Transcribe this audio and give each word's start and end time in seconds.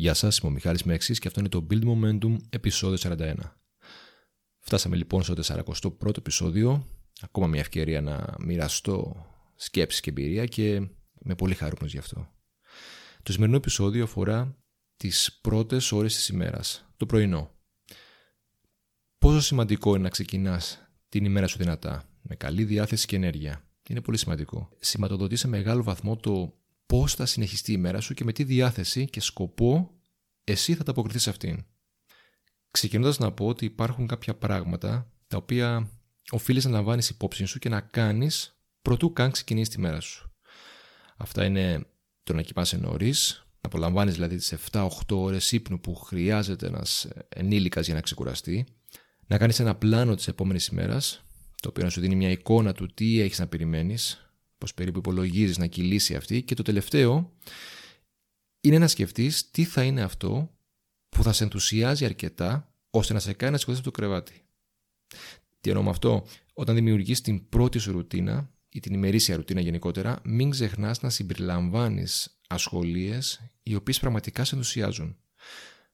Γεια 0.00 0.14
σας, 0.14 0.38
είμαι 0.38 0.50
ο 0.50 0.54
Μιχάλης 0.54 0.82
Μέξης 0.82 1.18
και 1.18 1.28
αυτό 1.28 1.40
είναι 1.40 1.48
το 1.48 1.66
Build 1.70 1.82
Momentum 1.82 2.36
επεισόδιο 2.50 3.16
41. 3.18 3.34
Φτάσαμε 4.58 4.96
λοιπόν 4.96 5.22
στο 5.22 5.34
41ο 5.42 6.16
επεισόδιο, 6.16 6.86
ακόμα 7.20 7.46
μια 7.46 7.60
ευκαιρία 7.60 8.00
να 8.00 8.34
μοιραστώ 8.38 9.26
σκέψεις 9.54 10.00
και 10.00 10.10
εμπειρία 10.10 10.46
και 10.46 10.66
είμαι 11.24 11.34
πολύ 11.36 11.54
χαρούμενος 11.54 11.92
γι' 11.92 11.98
αυτό. 11.98 12.32
Το 13.22 13.32
σημερινό 13.32 13.56
επεισόδιο 13.56 14.04
αφορά 14.04 14.58
τις 14.96 15.38
πρώτες 15.40 15.92
ώρες 15.92 16.14
της 16.14 16.28
ημέρας, 16.28 16.88
το 16.96 17.06
πρωινό. 17.06 17.50
Πόσο 19.18 19.40
σημαντικό 19.40 19.90
είναι 19.90 20.02
να 20.02 20.08
ξεκινάς 20.08 20.88
την 21.08 21.24
ημέρα 21.24 21.46
σου 21.46 21.58
δυνατά, 21.58 22.08
με 22.22 22.36
καλή 22.36 22.64
διάθεση 22.64 23.06
και 23.06 23.16
ενέργεια. 23.16 23.64
Είναι 23.88 24.00
πολύ 24.00 24.18
σημαντικό. 24.18 24.68
Σηματοδοτεί 24.78 25.36
σε 25.36 25.48
μεγάλο 25.48 25.82
βαθμό 25.82 26.16
το 26.16 26.57
πώς 26.88 27.14
θα 27.14 27.26
συνεχιστεί 27.26 27.72
η 27.72 27.76
μέρα 27.76 28.00
σου 28.00 28.14
και 28.14 28.24
με 28.24 28.32
τι 28.32 28.44
διάθεση 28.44 29.08
και 29.08 29.20
σκοπό 29.20 29.90
εσύ 30.44 30.74
θα 30.74 30.84
τα 30.84 30.90
αποκριθεί 30.90 31.18
σε 31.18 31.30
αυτήν. 31.30 31.64
Ξεκινώντας 32.70 33.18
να 33.18 33.32
πω 33.32 33.46
ότι 33.46 33.64
υπάρχουν 33.64 34.06
κάποια 34.06 34.34
πράγματα 34.34 35.12
τα 35.26 35.36
οποία 35.36 35.90
οφείλεις 36.30 36.64
να 36.64 36.70
λαμβάνεις 36.70 37.08
υπόψη 37.08 37.44
σου 37.44 37.58
και 37.58 37.68
να 37.68 37.80
κάνεις 37.80 38.58
προτού 38.82 39.12
καν 39.12 39.30
ξεκινήσει 39.30 39.70
τη 39.70 39.80
μέρα 39.80 40.00
σου. 40.00 40.32
Αυτά 41.16 41.44
είναι 41.44 41.86
το 42.22 42.32
να 42.34 42.42
κοιμάσαι 42.42 42.76
νωρίς, 42.76 43.46
να 43.46 43.58
απολαμβάνεις 43.60 44.14
δηλαδή 44.14 44.36
τις 44.36 44.54
7-8 44.70 44.88
ώρες 45.10 45.52
ύπνου 45.52 45.80
που 45.80 45.94
χρειάζεται 45.94 46.66
ένα 46.66 46.86
ενήλικας 47.28 47.86
για 47.86 47.94
να 47.94 48.00
ξεκουραστεί, 48.00 48.66
να 49.26 49.38
κάνεις 49.38 49.60
ένα 49.60 49.74
πλάνο 49.74 50.14
της 50.14 50.28
επόμενης 50.28 50.66
ημέρας, 50.66 51.24
το 51.62 51.68
οποίο 51.68 51.84
να 51.84 51.90
σου 51.90 52.00
δίνει 52.00 52.16
μια 52.16 52.30
εικόνα 52.30 52.72
του 52.72 52.86
τι 52.86 53.20
έχεις 53.20 53.38
να 53.38 53.46
περιμένεις, 53.46 54.27
πώ 54.58 54.66
περίπου 54.74 54.98
υπολογίζεις 54.98 55.58
να 55.58 55.66
κυλήσει 55.66 56.14
αυτή, 56.14 56.42
και 56.42 56.54
το 56.54 56.62
τελευταίο 56.62 57.32
είναι 58.60 58.78
να 58.78 58.88
σκεφτείς 58.88 59.50
τι 59.50 59.64
θα 59.64 59.82
είναι 59.82 60.02
αυτό 60.02 60.56
που 61.08 61.22
θα 61.22 61.32
σε 61.32 61.44
ενθουσιάζει 61.44 62.04
αρκετά 62.04 62.72
ώστε 62.90 63.12
να 63.12 63.18
σε 63.18 63.32
κάνει 63.32 63.52
να 63.52 63.58
σηκωθείς 63.58 63.80
από 63.80 63.90
το 63.90 64.00
κρεβάτι. 64.00 64.42
Τι 65.60 65.68
εννοώ 65.68 65.82
με 65.84 65.90
αυτό, 65.90 66.26
όταν 66.52 66.74
δημιουργείς 66.74 67.20
την 67.20 67.48
πρώτη 67.48 67.78
σου 67.78 67.92
ρουτίνα 67.92 68.50
ή 68.68 68.80
την 68.80 68.94
ημερήσια 68.94 69.36
ρουτίνα 69.36 69.60
γενικότερα, 69.60 70.20
μην 70.24 70.50
ξεχνάς 70.50 71.02
να 71.02 71.10
συμπεριλαμβάνεις 71.10 72.40
ασχολίες 72.48 73.40
οι 73.62 73.74
οποίες 73.74 73.98
πραγματικά 73.98 74.44
σε 74.44 74.54
ενθουσιάζουν. 74.54 75.16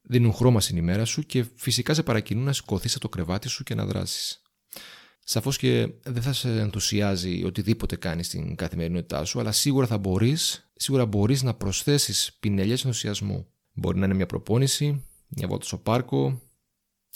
Δίνουν 0.02 0.32
χρώμα 0.32 0.60
στην 0.60 0.76
ημέρα 0.76 1.04
σου 1.04 1.22
και 1.22 1.44
φυσικά 1.54 1.94
σε 1.94 2.02
παρακινούν 2.02 2.44
να 2.44 2.52
σηκωθείς 2.52 2.92
από 2.92 3.00
το 3.00 3.08
κρεβάτι 3.08 3.48
σου 3.48 3.62
και 3.64 3.74
να 3.74 3.86
δράσεις. 3.86 4.42
Σαφώς 5.24 5.56
και 5.56 5.88
δεν 6.02 6.22
θα 6.22 6.32
σε 6.32 6.60
ενθουσιάζει 6.60 7.44
οτιδήποτε 7.44 7.96
κάνεις 7.96 8.26
στην 8.26 8.56
καθημερινότητά 8.56 9.24
σου, 9.24 9.40
αλλά 9.40 9.52
σίγουρα 9.52 9.86
θα 9.86 9.98
μπορείς 9.98 10.64
σίγουρα 10.76 11.06
μπορείς 11.06 11.42
να 11.42 11.54
προσθέσεις 11.54 12.36
πινελιές 12.40 12.84
ενθουσιασμού. 12.84 13.46
Μπορεί 13.72 13.98
να 13.98 14.04
είναι 14.04 14.14
μια 14.14 14.26
προπόνηση, 14.26 15.04
μια 15.28 15.48
βόλτα 15.48 15.64
στο 15.64 15.78
πάρκο, 15.78 16.40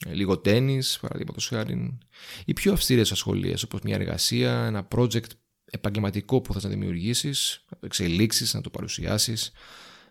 λίγο 0.07 0.39
τέννη, 0.39 0.83
παραδείγματος 1.01 1.49
χάρη, 1.49 1.99
ή 2.45 2.53
πιο 2.53 2.73
αυστηρές 2.73 3.13
ασχολίες 3.13 3.63
όπως 3.63 3.81
μια 3.81 3.95
εργασία, 3.95 4.65
ένα 4.67 4.89
project 4.91 5.31
επαγγελματικό 5.65 6.41
που 6.41 6.53
θα 6.53 6.61
να 6.63 6.69
δημιουργήσεις, 6.69 7.65
να 7.71 7.79
το 7.79 7.87
εξελίξεις, 7.87 8.55
να 8.55 8.61
το 8.61 8.71
παρουσιάσεις, 8.71 9.53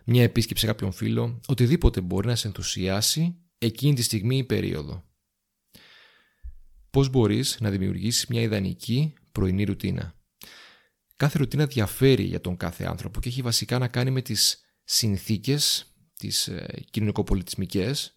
μια 0.04 0.22
επίσκεψη 0.22 0.64
σε 0.64 0.72
κάποιον 0.72 0.92
φίλο, 0.92 1.40
οτιδήποτε 1.46 2.00
μπορεί 2.00 2.26
να 2.26 2.36
σε 2.36 2.46
ενθουσιάσει 2.46 3.36
εκείνη 3.58 3.94
τη 3.94 4.02
στιγμή 4.02 4.36
ή 4.36 4.44
περίοδο. 4.44 5.04
Πώς 6.90 7.08
μπορείς 7.08 7.56
να 7.60 7.70
δημιουργήσεις 7.70 8.26
μια 8.26 8.40
ιδανική 8.40 9.14
πρωινή 9.32 9.64
ρουτίνα. 9.64 10.14
Κάθε 11.16 11.38
ρουτίνα 11.38 11.66
διαφέρει 11.66 12.22
για 12.22 12.40
τον 12.40 12.56
κάθε 12.56 12.84
άνθρωπο 12.84 13.20
και 13.20 13.28
έχει 13.28 13.42
βασικά 13.42 13.78
να 13.78 13.88
κάνει 13.88 14.10
με 14.10 14.22
τις 14.22 14.60
συνθήκες, 14.84 15.94
τις 16.18 16.48
ε, 16.48 16.84
κοινωνικοπολιτισμικές 16.90 18.16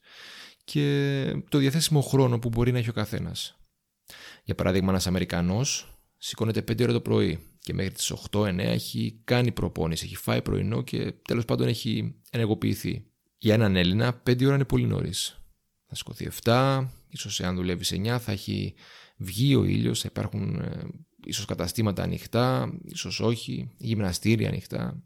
και 0.64 1.44
το 1.50 1.58
διαθέσιμο 1.58 2.02
χρόνο 2.02 2.40
που 2.40 2.50
μπορεί 2.50 2.72
να 2.72 2.78
έχει 2.78 2.90
ο 2.90 2.94
καθένας. 2.94 3.60
Για 4.44 4.56
παράδειγμα, 4.56 4.90
ένας 4.90 5.08
Αμερικανός 5.08 5.98
σηκώνεται 6.18 6.62
5 6.62 6.84
ώρα 6.84 6.94
το 6.94 7.02
πρωί 7.02 7.40
και 7.60 7.74
μέχρι 7.74 7.92
τις 7.92 8.14
8-9 8.32 8.58
έχει 8.58 9.22
κάνει 9.24 9.52
προπόνηση, 9.52 10.06
έχει 10.06 10.16
φάει 10.16 10.42
πρωινό 10.42 10.82
και 10.82 11.12
τέλος 11.12 11.46
πάντων 11.46 11.68
έχει 11.68 12.16
ενεργοποιηθεί. 12.30 13.06
Για 13.38 13.54
έναν 13.54 13.76
Έλληνα 13.76 14.22
5 14.30 14.46
ώρα 14.46 14.56
είναι 14.56 14.66
πολύ 14.66 14.86
νωρίς. 14.86 15.42
Θα 15.86 15.96
σηκωθεί 15.96 16.30
7, 16.44 16.88
ίσως 17.12 17.40
εάν 17.40 17.56
δουλεύεις 17.56 17.94
9 17.94 18.18
θα 18.20 18.32
έχει 18.32 18.74
βγει 19.18 19.56
ο 19.56 19.64
ήλιος, 19.64 20.00
θα 20.02 20.08
υπάρχουν 20.12 20.60
ε, 20.60 20.88
ίσως 21.26 21.46
καταστήματα 21.46 22.04
ανοιχτά, 22.04 22.74
ίσως 22.86 23.20
όχι, 23.20 23.70
γυμναστήρια 23.78 24.48
ανοιχτά. 24.48 25.04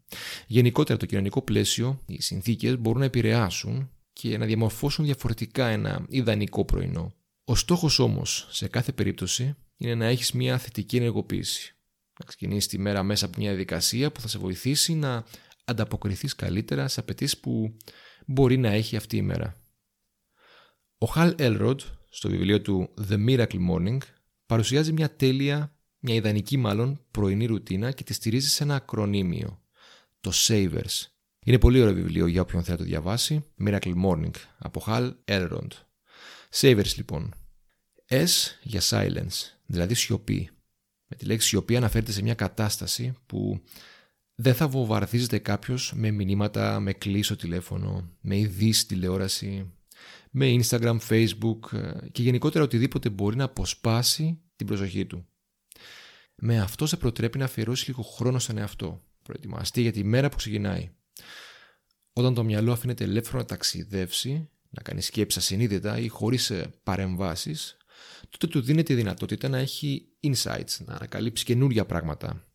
Γενικότερα 0.47 0.97
το 0.97 1.05
κοινωνικό 1.05 1.41
πλαίσιο, 1.41 2.01
οι 2.05 2.21
συνθήκες 2.21 2.77
μπορούν 2.77 2.99
να 2.99 3.05
επηρεάσουν 3.05 3.89
και 4.13 4.37
να 4.37 4.45
διαμορφώσουν 4.45 5.05
διαφορετικά 5.05 5.67
ένα 5.67 6.05
ιδανικό 6.09 6.65
πρωινό. 6.65 7.13
Ο 7.45 7.55
στόχος 7.55 7.99
όμως 7.99 8.47
σε 8.49 8.67
κάθε 8.67 8.91
περίπτωση 8.91 9.55
είναι 9.77 9.95
να 9.95 10.05
έχεις 10.05 10.31
μια 10.31 10.57
θετική 10.57 10.97
ενεργοποίηση. 10.97 11.75
Να 12.19 12.25
ξεκινήσεις 12.25 12.67
τη 12.67 12.79
μέρα 12.79 13.03
μέσα 13.03 13.25
από 13.25 13.37
μια 13.39 13.49
διαδικασία 13.49 14.11
που 14.11 14.21
θα 14.21 14.27
σε 14.27 14.37
βοηθήσει 14.37 14.93
να 14.93 15.23
ανταποκριθείς 15.65 16.35
καλύτερα 16.35 16.87
σε 16.87 16.99
απαιτήσεις 16.99 17.37
που 17.37 17.77
μπορεί 18.25 18.57
να 18.57 18.69
έχει 18.69 18.95
αυτή 18.95 19.17
η 19.17 19.21
μέρα. 19.21 19.64
Ο 20.97 21.05
Χαλ 21.05 21.35
Elrod 21.37 21.77
στο 22.09 22.29
βιβλίο 22.29 22.61
του 22.61 22.93
The 23.09 23.27
Miracle 23.27 23.69
Morning 23.69 23.97
παρουσιάζει 24.45 24.93
μια 24.93 25.15
τέλεια 25.15 25.75
μια 26.05 26.15
ιδανική 26.15 26.57
μάλλον 26.57 27.01
πρωινή 27.11 27.45
ρουτίνα 27.45 27.91
και 27.91 28.03
τη 28.03 28.13
στηρίζει 28.13 28.49
σε 28.49 28.63
ένα 28.63 28.75
ακρονίμιο, 28.75 29.61
το 30.19 30.31
Savers. 30.33 31.07
Είναι 31.45 31.59
πολύ 31.59 31.81
ωραίο 31.81 31.93
βιβλίο 31.93 32.27
για 32.27 32.41
όποιον 32.41 32.63
θέλει 32.63 32.77
να 32.77 32.83
το 32.83 32.89
διαβάσει, 32.89 33.45
Miracle 33.65 33.93
Morning, 34.05 34.31
από 34.57 34.83
Hal 34.87 35.13
Elrond. 35.25 35.67
Savers 36.49 36.95
λοιπόν. 36.95 37.33
S 38.07 38.27
για 38.63 38.81
silence, 38.89 39.57
δηλαδή 39.65 39.93
σιωπή. 39.93 40.49
Με 41.07 41.15
τη 41.15 41.25
λέξη 41.25 41.47
σιωπή 41.47 41.75
αναφέρεται 41.75 42.11
σε 42.11 42.21
μια 42.21 42.33
κατάσταση 42.33 43.13
που 43.25 43.61
δεν 44.35 44.55
θα 44.55 44.67
βομβαρδίζεται 44.67 45.37
κάποιος 45.37 45.93
με 45.95 46.11
μηνύματα, 46.11 46.79
με 46.79 46.93
κλείσω 46.93 47.35
τηλέφωνο, 47.35 48.09
με 48.21 48.37
ειδήσει 48.37 48.87
τηλεόραση, 48.87 49.73
με 50.31 50.55
Instagram, 50.61 50.97
Facebook 51.09 51.73
ε, 51.73 52.09
και 52.11 52.21
γενικότερα 52.21 52.63
οτιδήποτε 52.63 53.09
μπορεί 53.09 53.35
να 53.35 53.43
αποσπάσει 53.43 54.41
την 54.55 54.67
προσοχή 54.67 55.05
του. 55.05 55.27
Με 56.35 56.59
αυτό 56.59 56.85
σε 56.85 56.97
προτρέπει 56.97 57.37
να 57.37 57.45
αφιερώσει 57.45 57.87
λίγο 57.87 58.01
χρόνο 58.01 58.39
στον 58.39 58.57
εαυτό. 58.57 59.03
Προετοιμαστεί 59.21 59.81
για 59.81 59.91
τη 59.91 60.03
μέρα 60.03 60.29
που 60.29 60.35
ξεκινάει. 60.35 60.89
Όταν 62.13 62.33
το 62.33 62.43
μυαλό 62.43 62.71
αφήνεται 62.71 63.03
ελεύθερο 63.03 63.37
να 63.37 63.45
ταξιδεύσει, 63.45 64.49
να 64.69 64.81
κάνει 64.81 65.01
σκέψη 65.01 65.39
ασυνείδητα 65.39 65.99
ή 65.99 66.07
χωρίς 66.07 66.49
ε, 66.49 66.73
παρεμβάσεις, 66.83 67.77
τότε 68.29 68.47
του 68.47 68.61
δίνεται 68.61 68.93
η 68.93 68.95
δυνατότητα 68.95 69.47
να 69.49 69.57
έχει 69.57 70.07
insights, 70.19 70.77
να 70.85 70.93
ανακαλύψει 70.93 71.45
καινούργια 71.45 71.85
πράγματα. 71.85 72.45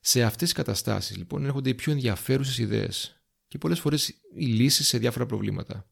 Σε 0.00 0.22
αυτές 0.22 0.48
τις 0.48 0.52
καταστάσεις, 0.52 1.16
λοιπόν, 1.16 1.44
έρχονται 1.44 1.68
οι 1.68 1.74
πιο 1.74 1.92
ενδιαφέρουσες 1.92 2.58
ιδέες 2.58 3.22
και 3.48 3.58
πολλές 3.58 3.80
φορές 3.80 4.08
οι 4.08 4.44
λύσεις 4.44 4.88
σε 4.88 4.98
διάφορα 4.98 5.26
προβλήματα. 5.26 5.90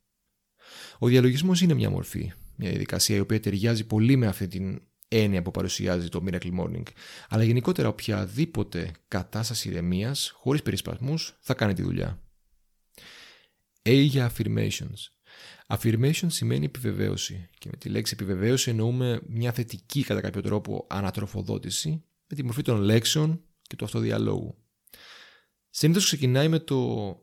Ο 0.99 1.06
διαλογισμός 1.06 1.61
είναι 1.61 1.75
μια 1.75 1.91
μορφή, 1.91 2.33
μια 2.56 2.69
διαδικασία 2.71 3.17
η 3.17 3.21
οποία 3.21 3.41
ταιριάζει 3.41 3.87
πολύ 3.87 4.17
με 4.17 4.27
αυτή 4.27 4.49
την 4.49 4.81
έννοια 5.09 5.43
που 5.43 5.51
παρουσιάζει 5.51 6.09
το 6.09 6.25
Miracle 6.27 6.61
Morning. 6.61 6.83
Αλλά 7.29 7.43
γενικότερα 7.43 7.89
οποιαδήποτε 7.89 8.91
κατάσταση 9.09 9.69
ηρεμίας, 9.69 10.31
χωρίς 10.34 10.62
περισπασμούς, 10.62 11.37
θα 11.41 11.55
κάνει 11.55 11.75
τη 11.75 11.83
δουλειά. 11.83 12.23
A 13.83 14.07
για 14.09 14.33
affirmations. 14.33 15.09
Affirmation 15.67 16.27
σημαίνει 16.27 16.65
επιβεβαίωση 16.65 17.49
και 17.59 17.69
με 17.71 17.77
τη 17.77 17.89
λέξη 17.89 18.12
επιβεβαίωση 18.15 18.71
εννοούμε 18.71 19.21
μια 19.27 19.53
θετική 19.53 20.03
κατά 20.03 20.21
κάποιο 20.21 20.43
τρόπο 20.43 20.87
ανατροφοδότηση 20.89 22.03
με 22.27 22.37
τη 22.37 22.45
μορφή 22.45 22.62
των 22.62 22.81
λέξεων 22.81 23.41
και 23.62 23.77
του 23.77 23.84
αυτοδιαλόγου. 23.84 24.59
Συνήθως 25.71 26.05
ξεκινάει 26.05 26.49
με 26.49 26.59
το 26.59 27.17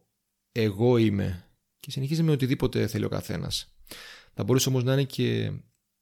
εγώ 0.51 0.97
είμαι 0.97 1.50
και 1.85 1.91
συνεχίζει 1.91 2.23
με 2.23 2.32
οτιδήποτε 2.32 2.87
θέλει 2.87 3.05
ο 3.05 3.09
καθένας. 3.09 3.76
Θα 4.34 4.43
μπορούσε 4.43 4.70
όμως 4.70 4.84
να 4.84 4.93
είναι 4.93 5.03
και 5.03 5.52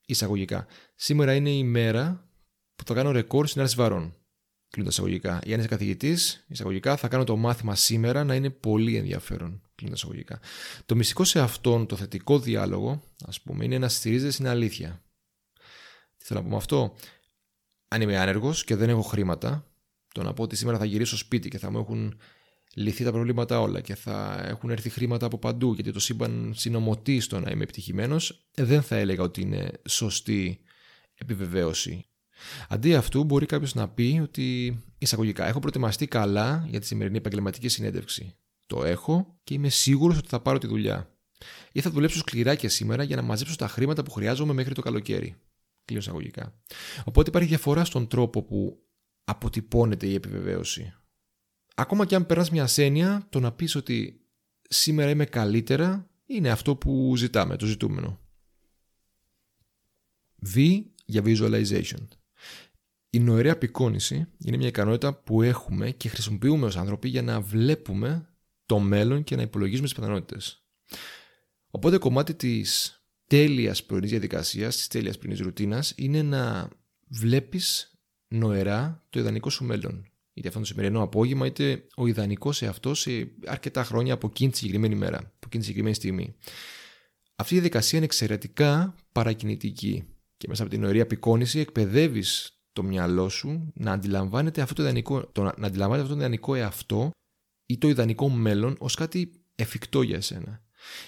εισαγωγικά. 0.06 0.66
Σήμερα 0.96 1.36
είναι 1.36 1.50
η 1.50 1.64
μέρα 1.64 2.30
που 2.76 2.84
θα 2.84 2.94
κάνω 2.94 3.12
ρεκόρ 3.12 3.48
στην 3.48 3.62
άρση 3.62 3.76
βαρών. 3.76 4.16
Κλείνοντας 4.70 4.98
εισαγωγικά. 4.98 5.40
Για 5.44 5.56
να 5.56 5.62
είσαι 5.62 5.72
καθηγητής, 5.72 6.46
εισαγωγικά, 6.48 6.98
θα 6.98 7.08
κάνω 7.08 7.24
το 7.24 7.36
μάθημα 7.36 7.76
σήμερα 7.76 8.24
να 8.24 8.36
είναι 8.36 8.50
πολύ 8.50 8.96
ενδιαφέρον. 8.96 9.62
Κλείνοντας 9.76 10.02
εισαγωγικά. 10.02 10.40
Το 10.86 10.96
μυστικό 10.96 11.24
σε 11.24 11.40
αυτόν 11.40 11.86
το 11.86 11.96
θετικό 11.96 12.40
διάλογο, 12.40 13.04
ας 13.26 13.42
πούμε, 13.42 13.66
είναι 13.66 13.78
να 13.78 13.90
στηρίζεται 13.90 14.32
στην 14.32 14.48
αλήθεια. 14.48 15.04
Τι 16.18 16.26
θέλω 16.26 16.40
να 16.40 16.46
πω 16.46 16.52
με 16.52 16.58
αυτό; 16.58 16.96
Αν 17.88 18.02
είμαι 18.02 18.18
άνεργος 18.18 18.64
και 18.64 18.76
δεν 18.76 18.90
έχω 18.90 19.02
χρήματα, 19.02 19.68
το 20.14 20.24
να 20.24 20.34
πω 20.34 20.44
ότι 20.44 20.56
σήμερα 20.56 20.78
θα 20.78 20.86
γυρίσω 20.86 21.18
σπίτι 21.18 21.50
και 21.50 21.58
θα 21.58 21.72
μου 21.72 21.80
έχουν 21.80 22.18
λυθεί 22.74 23.04
τα 23.04 23.12
προβλήματα 23.12 23.60
όλα 23.60 23.82
και 23.82 23.96
θα 23.96 24.44
έχουν 24.48 24.70
έρθει 24.70 24.90
χρήματα 24.90 25.26
από 25.26 25.38
παντού 25.38 25.74
γιατί 25.74 25.92
το 25.92 26.00
σύμπαν 26.00 26.54
συνομωτεί 26.56 27.20
στο 27.20 27.40
να 27.40 27.52
είμαι 27.52 27.64
επιτυχημένος, 27.64 28.48
δεν 28.56 28.82
θα 28.82 28.96
έλεγα 28.96 29.24
ότι 29.24 29.42
είναι 29.42 29.72
σωστή 29.88 30.60
επιβεβαίωση. 31.16 32.06
Αντί 32.70 32.96
αυτού, 32.96 33.24
μπορεί 33.24 33.46
κάποιος 33.46 33.74
να 33.74 33.90
πει 33.90 34.20
ότι 34.24 34.78
εισαγωγικά 34.98 35.48
έχω 35.48 35.60
προετοιμαστεί 35.60 36.08
καλά 36.08 36.66
για 36.70 36.80
τη 36.80 36.86
σημερινή 36.86 37.18
επαγγελματική 37.18 37.68
συνέντευξη. 37.68 38.36
Το 38.66 38.74
το 38.76 38.84
έχω 38.84 39.40
και 39.44 39.54
είμαι 39.54 39.70
σίγουρος 39.70 40.18
ότι 40.18 40.28
θα 40.28 40.40
πάρω 40.40 40.58
τη 40.58 40.68
δουλειά. 40.68 41.18
Ή 41.72 41.82
θα 41.82 41.90
δουλέψω 41.90 42.18
σκληρά 42.18 42.56
και 42.56 42.68
σήμερα 42.68 43.04
για 43.04 43.16
να 43.16 43.22
μαζέψω 43.22 43.56
τα 43.56 43.68
χρήματα 43.68 44.04
που 44.04 44.12
χρειάζομαι 44.12 44.54
μέχρι 44.54 44.74
το 44.74 44.82
καλοκαίρι. 44.82 45.36
Κλείνω 45.86 46.02
εισαγωγικά. 46.02 46.62
Οπότε 47.04 47.30
υπάρχει 47.30 47.48
διαφορά 47.48 47.86
στον 47.86 48.08
τρόπο 48.08 48.44
που 48.44 48.84
αποτυπώνεται 49.24 50.08
η 50.08 50.14
επιβεβαίωση. 50.14 50.94
Ακόμα 51.74 52.06
και 52.06 52.16
αν 52.16 52.26
περνά 52.26 52.48
μια 52.52 52.64
ασθένεια, 52.64 53.28
το 53.30 53.40
να 53.40 53.52
πεις 53.52 53.76
ότι 53.76 54.22
σήμερα 54.62 55.10
είμαι 55.10 55.26
καλύτερα 55.26 56.08
είναι 56.26 56.50
αυτό 56.50 56.76
που 56.76 57.14
ζητάμε, 57.18 57.56
το 57.56 57.66
ζητούμενο. 57.66 58.20
V 60.56 60.84
για 61.06 61.22
visualization. 61.26 62.08
Η 63.10 63.20
νοερή 63.20 63.50
απεικόνηση 63.50 64.28
είναι 64.38 64.58
μια 64.58 64.68
ικανότητα 64.68 65.14
που 65.14 65.42
έχουμε 65.42 65.92
και 65.92 66.10
χρησιμοποιούμε 66.10 66.66
ως 66.66 66.78
άνθρωποι 66.78 67.10
για 67.10 67.22
να 67.22 67.42
βλέπουμε 67.42 68.30
το 68.66 68.80
μέλλον 68.80 69.24
και 69.24 69.36
να 69.36 69.42
υπολογίζουμε 69.42 69.88
τις 69.88 69.96
πιθανότητες. 69.96 70.66
Οπότε 71.70 71.98
κομμάτι 71.98 72.34
της 72.34 72.98
τέλειας 73.28 73.84
πρωινής 73.84 74.10
διαδικασίας, 74.10 74.76
της 74.76 74.88
τέλειας 74.88 75.18
πρωινής 75.18 75.40
ρουτίνας 75.40 75.94
είναι 75.96 76.22
να 76.22 76.70
βλέπεις 77.08 77.98
νοερά 78.28 79.06
το 79.10 79.20
ιδανικό 79.20 79.50
σου 79.50 79.64
μέλλον. 79.66 80.13
Είτε 80.34 80.48
αυτό 80.48 80.60
το 80.60 80.66
σημερινό 80.66 81.02
απόγευμα, 81.02 81.46
είτε 81.46 81.88
ο 81.96 82.08
ιδανικός 82.08 82.58
σε 82.58 82.68
αυτό 82.68 82.94
σε 82.94 83.32
αρκετά 83.46 83.84
χρόνια 83.84 84.14
από 84.14 84.28
εκείνη 84.28 84.52
τη 84.52 84.58
συγκεκριμένη 84.58 84.96
μέρα, 84.96 85.18
από 85.18 85.46
εκείνη 85.46 85.60
τη 85.60 85.64
συγκεκριμένη 85.64 85.96
στιγμή. 85.96 86.36
Αυτή 87.36 87.54
η 87.54 87.58
διαδικασία 87.58 87.98
είναι 87.98 88.06
εξαιρετικά 88.06 88.96
παρακινητική 89.12 90.04
και 90.38 90.48
μέσα 90.48 90.62
από 90.62 90.72
την 90.72 90.82
νοερή 90.82 91.02
απεικόνηση 91.02 91.60
εκπαιδεύεις 91.60 92.58
το 92.74 92.84
μυαλό 92.84 93.30
σου 93.30 93.72
να 93.76 93.92
αντιλαμβάνεται 93.92 94.62
αυτό 94.62 94.74
το 94.74 94.82
ιδανικό, 94.82 95.28
το, 95.28 95.42
να 95.42 95.68
αντιλαμβάνεται 95.68 96.02
αυτό 96.02 96.14
το 96.14 96.20
ιδανικό 96.20 96.56
εαυτό 96.56 97.12
ή 97.66 97.78
το 97.78 97.90
ιδανικό 97.90 98.30
μέλλον 98.30 98.76
ως 98.80 98.96
κάτι 98.96 99.32
εφικτό 99.56 100.02
για 100.02 100.16
εσένα. 100.16 100.62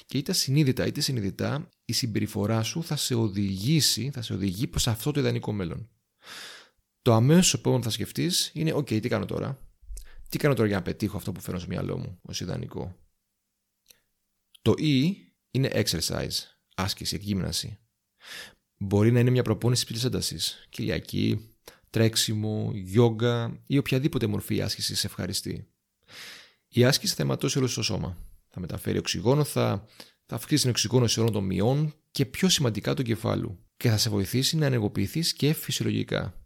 Και 0.06 0.18
είτε 0.18 0.34
συνείδητα 0.34 0.86
είτε 0.86 1.02
συνειδητά 1.02 1.70
η 1.86 1.94
συμπεριφορά 1.94 2.64
σου 2.64 2.84
θα 2.84 2.96
σε 2.96 3.16
οδηγήσει, 3.16 4.10
θα 4.14 4.22
σε 4.22 4.34
οδηγεί 4.34 4.68
προς 4.68 4.88
αυτό 4.88 5.12
το 5.12 5.20
ιδανικό 5.20 5.52
μέλλον. 5.52 5.90
Το 7.06 7.14
αμέσως 7.14 7.54
επόμενο 7.54 7.82
που 7.82 7.88
θα 7.88 7.94
σκεφτείς 7.94 8.52
είναι: 8.54 8.74
OK, 8.74 9.02
τι 9.02 9.08
κάνω 9.10 9.26
τώρα; 9.26 9.60
Τι 10.30 10.38
κάνω 10.38 10.54
τώρα 10.54 10.68
για 10.68 10.78
να 10.78 10.82
πετύχω 10.82 11.18
αυτό 11.18 11.32
που 11.32 11.42
φέρνω 11.42 11.60
στο 11.60 11.70
μυαλό 11.70 11.98
μου 11.98 12.20
ως 12.22 12.42
ιδανικό; 12.42 12.96
Το 14.62 14.74
E 14.78 15.14
είναι 15.52 15.70
exercise, 15.74 16.38
άσκηση, 16.76 17.16
εκγύμναση. 17.16 17.80
Μπορεί 18.78 19.12
να 19.12 19.20
είναι 19.20 19.30
μια 19.30 19.44
προπόνηση 19.44 19.86
ψηλή 19.86 20.06
έντασης, 20.06 20.68
κοιλιακή, 20.70 21.56
τρέξιμο, 21.90 22.72
γιόγκα 22.74 23.62
ή 23.68 23.78
οποιαδήποτε 23.78 24.28
μορφή 24.28 24.62
άσκηση 24.62 24.96
σε 24.96 25.08
ευχαριστεί. 25.08 25.68
Η 26.68 26.86
άσκηση 26.86 27.16
θα 27.16 27.24
αιματώσει 27.24 27.58
όλο 27.58 27.70
το 27.74 27.82
σώμα. 27.82 28.18
Θα 28.50 28.60
μεταφέρει 28.60 28.98
οξυγόνο, 28.98 29.44
θα, 29.44 29.88
θα 30.26 30.36
αυξήσει 30.36 30.62
την 30.62 30.70
οξυγόνωση 30.70 31.20
όλων 31.20 31.32
των 31.32 31.44
μειών 31.44 31.94
και 32.12 32.26
πιο 32.26 32.50
σημαντικά 32.50 32.94
του 32.94 33.04
κεφάλου 33.04 33.60
και 33.78 33.90
θα 33.90 33.98
σε 33.98 34.10
βοηθήσει 34.10 34.58
να 34.58 34.66
ενεργοποιηθείς 34.66 35.34
και 35.34 35.54
φυσιολογικά. 35.54 36.45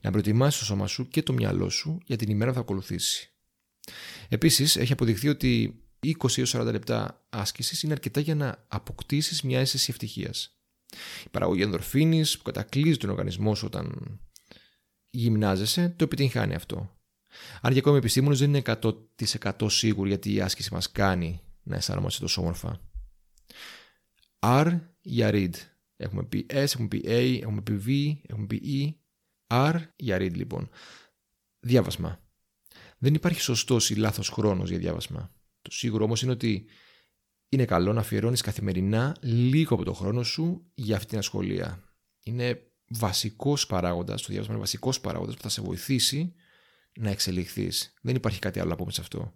Να 0.00 0.10
προετοιμάσει 0.10 0.58
το 0.58 0.64
σώμα 0.64 0.86
σου 0.86 1.08
και 1.08 1.22
το 1.22 1.32
μυαλό 1.32 1.68
σου 1.68 1.98
για 2.06 2.16
την 2.16 2.30
ημέρα 2.30 2.50
που 2.50 2.56
θα 2.56 2.62
ακολουθήσει. 2.62 3.30
Επίσης, 4.28 4.76
έχει 4.76 4.92
αποδειχθεί 4.92 5.28
ότι 5.28 5.80
20 6.00 6.44
40 6.46 6.64
λεπτά 6.64 7.26
άσκησης 7.28 7.82
είναι 7.82 7.92
αρκετά 7.92 8.20
για 8.20 8.34
να 8.34 8.64
αποκτήσεις 8.68 9.42
μια 9.42 9.60
αίσθηση 9.60 9.90
ευτυχίας. 9.90 10.56
Η 11.24 11.28
παραγωγή 11.30 11.62
ενδορφίνης 11.62 12.36
που 12.36 12.42
κατακλείζει 12.42 12.96
τον 12.96 13.10
οργανισμό 13.10 13.54
σου 13.54 13.66
όταν 13.66 14.18
γυμνάζεσαι 15.10 15.94
το 15.96 16.04
επιτυγχάνει 16.04 16.54
αυτό. 16.54 16.96
Αν 17.60 17.72
και 17.72 17.78
ακόμη 17.78 17.96
επιστήμονε 17.96 18.36
δεν 18.36 18.48
είναι 18.48 18.62
100% 18.80 19.70
σίγουροι 19.70 20.08
γιατί 20.08 20.32
η 20.32 20.40
άσκηση 20.40 20.74
μας 20.74 20.92
κάνει 20.92 21.40
να 21.62 21.76
αισθανόμαστε 21.76 22.20
τόσο 22.20 22.40
όμορφα. 22.40 22.80
R 24.40 24.80
για 25.00 25.30
read. 25.32 25.54
Έχουμε 25.96 26.24
πει 26.24 26.46
S, 26.48 26.54
έχουμε 26.54 26.88
πει 26.88 27.02
A, 27.04 27.38
έχουμε 27.42 27.62
πει 27.62 27.82
V, 27.86 28.20
έχουμε 28.30 28.46
πει 28.46 28.62
E. 28.64 29.04
R 29.46 29.80
για 29.96 30.16
read 30.16 30.34
λοιπόν. 30.34 30.68
Διάβασμα. 31.60 32.20
Δεν 32.98 33.14
υπάρχει 33.14 33.40
σωστός 33.40 33.90
ή 33.90 33.94
λάθος 33.94 34.28
χρόνος 34.28 34.68
για 34.70 34.78
διάβασμα. 34.78 35.30
Το 35.62 35.70
σίγουρο 35.70 36.04
όμως 36.04 36.22
είναι 36.22 36.32
ότι 36.32 36.66
είναι 37.48 37.64
καλό 37.64 37.92
να 37.92 38.00
αφιερώνεις 38.00 38.40
καθημερινά 38.40 39.16
λίγο 39.20 39.74
από 39.74 39.84
το 39.84 39.92
χρόνο 39.92 40.22
σου 40.22 40.70
για 40.74 40.96
αυτή 40.96 41.08
την 41.08 41.18
ασχολία. 41.18 41.84
Είναι 42.22 42.70
βασικός 42.88 43.66
παράγοντας, 43.66 44.22
το 44.22 44.26
διάβασμα 44.28 44.52
είναι 44.54 44.62
βασικός 44.62 45.00
παράγοντας 45.00 45.34
που 45.34 45.42
θα 45.42 45.48
σε 45.48 45.62
βοηθήσει 45.62 46.34
να 46.98 47.10
εξελιχθείς. 47.10 47.94
Δεν 48.02 48.14
υπάρχει 48.14 48.38
κάτι 48.38 48.60
άλλο 48.60 48.68
να 48.68 48.76
πούμε 48.76 48.92
σε 48.92 49.00
αυτό. 49.00 49.34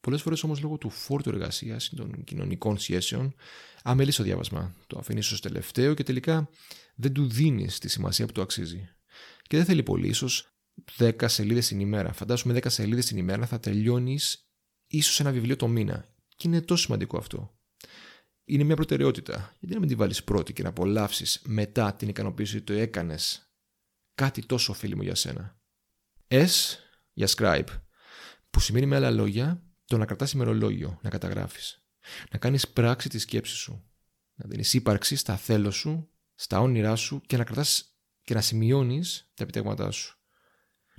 Πολλές 0.00 0.22
φορές 0.22 0.42
όμως 0.42 0.60
λόγω 0.60 0.78
του 0.78 0.90
φόρτου 0.90 1.28
εργασίας 1.28 1.86
ή 1.86 1.96
των 1.96 2.24
κοινωνικών 2.24 2.78
σχέσεων, 2.78 3.34
αμελείς 3.82 4.16
το 4.16 4.22
διάβασμα. 4.22 4.74
Το 4.86 4.98
αφήνεις 4.98 5.30
ως 5.30 5.40
τελευταίο 5.40 5.94
και 5.94 6.02
τελικά 6.02 6.48
δεν 6.94 7.12
του 7.12 7.28
δίνεις 7.28 7.78
τη 7.78 7.88
σημασία 7.88 8.26
που 8.26 8.32
του 8.32 8.42
αξίζει. 8.42 8.93
Και 9.48 9.56
δεν 9.56 9.64
θέλει 9.64 9.82
πολύ, 9.82 10.08
ίσως 10.08 10.54
10 10.98 11.28
σελίδες 11.28 11.66
την 11.66 11.80
ημέρα. 11.80 12.12
Φαντάσουμε 12.12 12.54
10 12.54 12.66
σελίδες 12.66 13.06
την 13.06 13.16
ημέρα 13.16 13.46
θα 13.46 13.60
τελειώνεις 13.60 14.48
ίσως 14.86 15.20
ένα 15.20 15.32
βιβλίο 15.32 15.56
το 15.56 15.68
μήνα. 15.68 16.08
Και 16.36 16.48
είναι 16.48 16.60
τόσο 16.60 16.82
σημαντικό 16.82 17.16
αυτό. 17.16 17.58
Είναι 18.44 18.64
μια 18.64 18.76
προτεραιότητα. 18.76 19.54
Γιατί 19.58 19.74
να 19.74 19.80
μην 19.80 19.88
την 19.88 19.98
βάλεις 19.98 20.24
πρώτη 20.24 20.52
και 20.52 20.62
να 20.62 20.68
απολαύσεις 20.68 21.42
μετά 21.44 21.94
την 21.94 22.08
ικανοποίηση 22.08 22.56
ότι 22.56 22.64
το 22.64 22.72
έκανες 22.72 23.52
κάτι 24.14 24.46
τόσο 24.46 24.72
ωφέλιμο 24.72 25.02
για 25.02 25.14
σένα. 25.14 25.60
S 26.28 26.48
για 27.12 27.28
scribe, 27.36 27.68
που 28.50 28.60
σημαίνει 28.60 28.86
με 28.86 28.96
άλλα 28.96 29.10
λόγια 29.10 29.62
το 29.84 29.96
να 29.96 30.06
κρατάς 30.06 30.32
ημερολόγιο, 30.32 30.98
να 31.02 31.10
καταγράφεις. 31.10 31.86
Να 32.30 32.38
κάνεις 32.38 32.68
πράξη 32.68 33.08
τη 33.08 33.18
σκέψη 33.18 33.54
σου. 33.54 33.84
Να 34.34 34.48
δίνεις 34.48 34.74
ύπαρξη 34.74 35.16
στα 35.16 35.36
θέλω 35.36 35.70
σου, 35.70 36.10
στα 36.34 36.60
όνειρά 36.60 36.96
σου 36.96 37.20
και 37.26 37.36
να 37.36 37.44
κρατάς 37.44 37.93
και 38.24 38.34
να 38.34 38.40
σημειώνεις 38.40 39.30
τα 39.34 39.42
επιτέγματά 39.42 39.90
σου. 39.90 40.18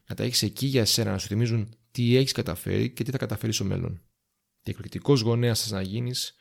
Να 0.07 0.16
τα 0.16 0.24
έχεις 0.24 0.42
εκεί 0.42 0.66
για 0.66 0.81
εσένα, 0.81 1.12
να 1.12 1.18
σου 1.18 1.27
θυμίζουν 1.27 1.77
τι 1.92 2.16
έχεις 2.16 2.31
καταφέρει 2.31 2.89
και 2.94 3.04
τι 3.04 3.12
θα 3.12 3.18
καταφέρεις 3.18 3.56
στο 3.56 3.63
μέλλον. 3.63 4.01
Τι 4.62 4.72
εκπληκτικός 4.72 5.22
γονέας 5.22 5.62
θες 5.62 5.72
να 5.72 5.81
γίνεις, 5.81 6.36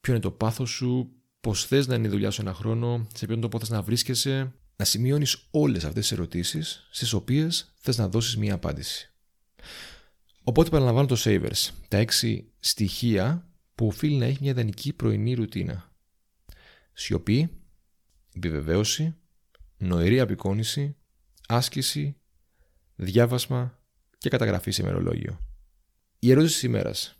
ποιο 0.00 0.12
είναι 0.12 0.22
το 0.22 0.30
πάθος 0.30 0.70
σου, 0.70 1.22
πώς 1.40 1.66
θες 1.66 1.86
να 1.86 1.94
είναι 1.94 2.06
η 2.06 2.10
δουλειά 2.10 2.30
σου 2.30 2.40
ένα 2.40 2.54
χρόνο, 2.54 3.06
σε 3.14 3.26
ποιον 3.26 3.40
τόπο 3.40 3.58
θες 3.58 3.68
να 3.68 3.82
βρίσκεσαι, 3.82 4.54
να 4.76 4.84
σημειώνεις 4.84 5.48
όλες 5.50 5.84
αυτές 5.84 6.02
τις 6.02 6.12
ερωτήσεις 6.12 6.88
στις 6.90 7.12
οποίες 7.12 7.74
θες 7.76 7.96
να 7.98 8.08
δώσεις 8.08 8.36
μία 8.36 8.54
απάντηση. 8.54 9.12
Οπότε 10.42 10.70
παραλαμβάνω 10.70 11.06
το 11.06 11.16
Savers, 11.18 11.68
τα 11.88 11.96
έξι 11.96 12.52
στοιχεία 12.58 13.50
που 13.74 13.86
οφείλει 13.86 14.16
να 14.16 14.24
έχει 14.24 14.38
μια 14.40 14.50
ιδανική 14.50 14.92
πρωινή 14.92 15.34
ρουτίνα. 15.34 15.92
Σιωπή, 16.92 17.50
επιβεβαίωση, 18.32 19.16
νοερή 19.82 20.20
απεικόνηση, 20.20 20.96
άσκηση, 21.48 22.16
διάβασμα 22.96 23.78
και 24.18 24.28
καταγραφή 24.28 24.70
σε 24.70 24.82
ημερολόγιο. 24.82 25.40
Η 26.18 26.30
ερώτηση 26.30 26.52
της 26.52 26.62
ημέρας. 26.62 27.16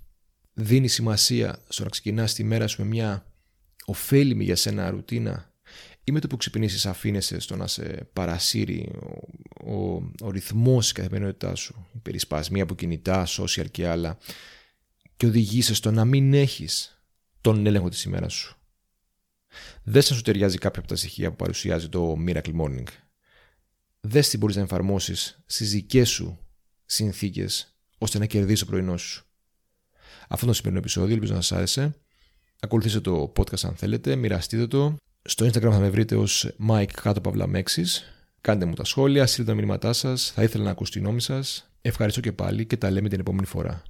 Δίνει 0.55 0.89
σημασία 0.89 1.59
στο 1.69 1.83
να 1.83 1.89
ξεκινάς 1.89 2.35
τη 2.35 2.45
μέρα 2.45 2.67
σου 2.67 2.83
με 2.83 2.89
μια 2.89 3.27
ωφέλιμη 3.85 4.45
για 4.45 4.57
σένα 4.57 4.91
ρουτίνα 4.91 5.53
ή 6.05 6.13
με 6.13 6.21
το 6.21 6.27
που 6.27 6.37
ξυπνήσεις 6.37 6.87
αφήνεσαι 6.87 7.39
στο 7.39 7.57
να 7.57 7.67
σε 7.67 8.09
παρασύρει 8.13 8.93
ο, 9.65 9.75
ο, 9.75 10.11
ο 10.21 10.31
ρυθμός 10.31 10.85
της 10.85 10.93
καθημερινότητάς 10.93 11.61
σου, 11.61 11.87
η 11.95 11.99
περισπασμοί 11.99 12.61
από 12.61 12.75
κινητά, 12.75 13.27
social 13.27 13.71
και 13.71 13.89
άλλα 13.89 14.19
και 15.17 15.27
οδηγείσαι 15.27 15.75
στο 15.75 15.91
να 15.91 16.05
μην 16.05 16.35
έχεις 16.35 17.03
τον 17.41 17.67
έλεγχο 17.67 17.89
της 17.89 18.05
ημέρας 18.05 18.33
σου. 18.33 18.57
Δεν 19.83 20.03
θα 20.03 20.15
σου 20.15 20.23
ταιριάζει 20.23 20.59
κάποια 20.59 20.81
από 20.81 20.89
τα 20.89 20.97
στοιχεία 20.97 21.31
που 21.31 21.37
παρουσιάζει 21.37 21.89
το 21.89 22.17
Miracle 22.27 22.61
Morning. 22.61 22.87
Δες 24.01 24.29
τι 24.29 24.37
μπορείς 24.39 24.57
να 24.57 24.63
εφαρμόσεις 24.63 25.43
στις 25.47 25.71
δικές 25.71 26.11
σου 26.11 26.39
συνθήκες 26.85 27.77
ώστε 27.99 28.19
να 28.19 28.27
κερδίσεις 28.27 28.61
το 28.61 28.67
πρωινό 28.67 28.97
σου. 28.97 29.25
Αυτό 30.29 30.45
είναι 30.45 30.47
το 30.47 30.53
σημερινό 30.53 30.79
επεισόδιο, 30.79 31.15
ελπίζω 31.15 31.35
να 31.35 31.41
σας 31.41 31.59
άρεσε. 31.59 31.95
Ακολουθήστε 32.61 33.01
το 33.01 33.33
podcast 33.37 33.65
αν 33.65 33.75
θέλετε, 33.75 34.17
μοιραστείτε 34.17 34.67
το 34.67 34.97
στο 35.25 35.47
Instagram 35.47 35.71
θα 35.71 35.79
με 35.79 35.91
βρείτε 35.91 36.17
ως 36.17 36.51
Mike 36.69 36.93
κάτω 37.03 37.21
παύλα 37.21 37.63
Κάντε 38.41 38.65
μου 38.65 38.75
τα 38.75 38.85
σχόλια, 38.85 39.27
στείλτε 39.27 39.51
τα 39.51 39.57
μηνύματά 39.57 39.93
σας. 39.93 40.33
Θα 40.35 40.43
ήθελα 40.43 40.65
να 40.65 40.71
ακούσω 40.71 40.93
τη 40.93 40.99
γνώμη 40.99 41.21
σας. 41.21 41.71
Ευχαριστώ 41.83 42.21
και 42.21 42.33
πάλι 42.33 42.67
και 42.67 42.77
τα 42.77 42.91
λέμε 42.91 43.09
την 43.09 43.21
επόμενη 43.21 43.47
φορά. 43.47 43.83